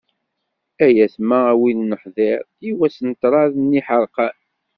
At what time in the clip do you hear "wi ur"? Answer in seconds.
1.59-1.85